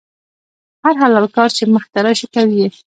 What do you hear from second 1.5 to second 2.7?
چې مخې ته شي، کوي یې.